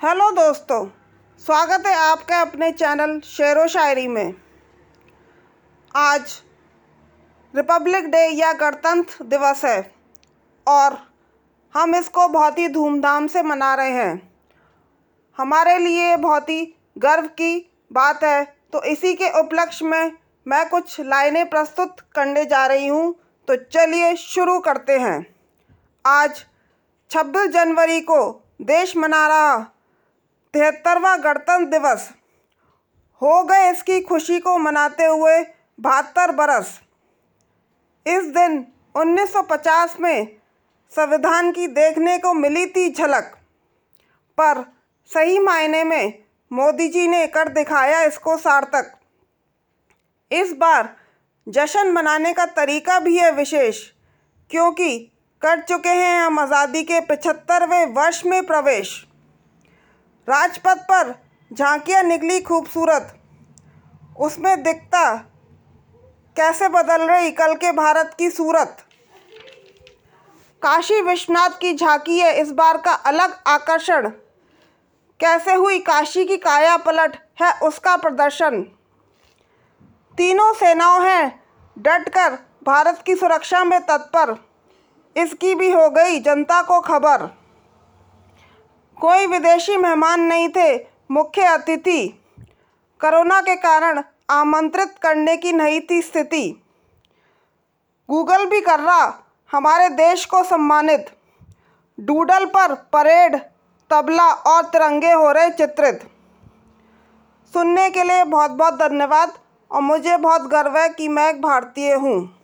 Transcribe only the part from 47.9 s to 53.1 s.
इसको सार्थक। इस बार जश्न मनाने का तरीका